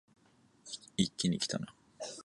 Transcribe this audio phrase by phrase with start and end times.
[0.97, 1.75] 一気にきたな